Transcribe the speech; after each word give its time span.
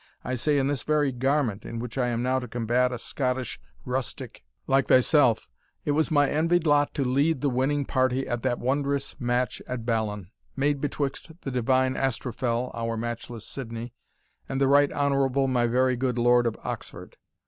I 0.23 0.33
say 0.33 0.57
in 0.57 0.65
this 0.67 0.81
very 0.81 1.11
garment, 1.11 1.63
in 1.63 1.77
which 1.77 1.95
I 1.95 2.07
am 2.07 2.23
now 2.23 2.39
to 2.39 2.47
combat 2.47 2.91
a 2.91 2.97
Scottish 2.97 3.59
rustic 3.85 4.43
like 4.65 4.87
thyself, 4.87 5.47
it 5.85 5.91
was 5.91 6.09
my 6.09 6.27
envied 6.27 6.65
lot 6.65 6.95
to 6.95 7.03
lead 7.03 7.41
the 7.41 7.51
winning 7.51 7.85
party 7.85 8.27
at 8.27 8.41
that 8.41 8.57
wonderous 8.57 9.15
match 9.21 9.61
at 9.67 9.85
ballon, 9.85 10.31
made 10.55 10.81
betwixt 10.81 11.41
the 11.41 11.51
divine 11.51 11.95
Astrophel, 11.95 12.71
(our 12.73 12.97
matchless 12.97 13.45
Sidney,) 13.45 13.93
and 14.49 14.59
the 14.59 14.67
right 14.67 14.91
honourable 14.91 15.47
my 15.47 15.67
very 15.67 15.95
good 15.95 16.17
lord 16.17 16.47
of 16.47 16.57
Oxford. 16.63 17.17